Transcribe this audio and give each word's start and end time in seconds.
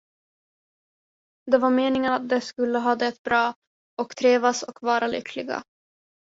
Det 1.51 1.57
var 1.57 1.69
meningen 1.69 2.13
att 2.13 2.29
de 2.29 2.41
skulle 2.41 2.79
ha 2.79 2.95
det 2.95 3.23
bra 3.23 3.53
och 4.01 4.15
trivas 4.15 4.63
och 4.63 4.79
vara 4.81 5.07
lyckliga. 5.07 5.63